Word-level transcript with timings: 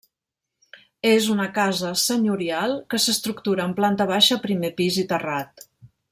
És 1.09 1.27
una 1.33 1.45
casa 1.57 1.91
senyorial 2.05 2.73
que 2.93 3.01
s'estructura 3.05 3.67
en 3.69 3.75
planta 3.81 4.09
baixa, 4.17 4.39
primer 4.51 4.73
pis 4.81 4.97
i 5.07 5.09
terrat. 5.13 5.67